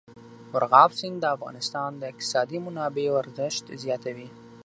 مورغاب 0.51 0.91
سیند 0.99 1.17
د 1.21 1.25
افغانستان 1.35 1.89
د 1.97 2.01
اقتصادي 2.11 2.57
منابعو 2.65 3.19
ارزښت 3.23 3.65
زیاتوي. 3.83 4.27